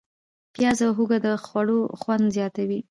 [0.53, 2.79] پیاز او هوږه د خوړو خوند زیاتوي.